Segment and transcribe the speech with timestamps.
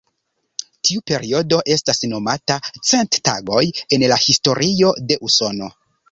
[0.87, 2.55] Tiu periodo estas nomata
[2.91, 3.61] „cent tagoj”
[3.97, 5.69] en la historio de Usono.